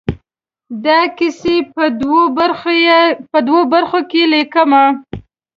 دا 0.85 0.99
کیسې 1.17 1.55
په 3.31 3.37
دوو 3.57 3.61
برخو 3.73 3.99
کې 4.11 4.21
ليکم. 4.33 4.71